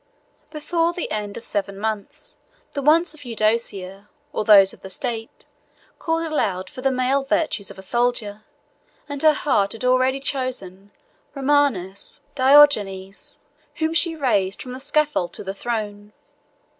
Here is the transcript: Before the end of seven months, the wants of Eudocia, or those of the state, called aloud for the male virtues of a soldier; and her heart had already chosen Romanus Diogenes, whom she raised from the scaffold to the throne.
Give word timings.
Before 0.49 0.93
the 0.93 1.11
end 1.11 1.37
of 1.37 1.43
seven 1.43 1.77
months, 1.77 2.39
the 2.71 2.81
wants 2.81 3.13
of 3.13 3.23
Eudocia, 3.23 4.09
or 4.33 4.43
those 4.43 4.73
of 4.73 4.81
the 4.81 4.89
state, 4.89 5.45
called 5.99 6.25
aloud 6.25 6.71
for 6.71 6.81
the 6.81 6.89
male 6.89 7.21
virtues 7.23 7.69
of 7.69 7.77
a 7.77 7.83
soldier; 7.83 8.41
and 9.07 9.21
her 9.21 9.33
heart 9.33 9.73
had 9.73 9.85
already 9.85 10.19
chosen 10.19 10.89
Romanus 11.35 12.21
Diogenes, 12.33 13.37
whom 13.75 13.93
she 13.93 14.15
raised 14.15 14.59
from 14.63 14.71
the 14.71 14.79
scaffold 14.79 15.33
to 15.33 15.43
the 15.43 15.53
throne. 15.53 16.13